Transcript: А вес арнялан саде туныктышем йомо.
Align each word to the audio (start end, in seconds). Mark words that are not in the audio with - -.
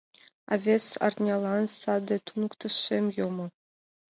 А 0.51 0.53
вес 0.63 0.85
арнялан 1.05 1.63
саде 1.79 2.17
туныктышем 2.25 3.05
йомо. 3.17 3.47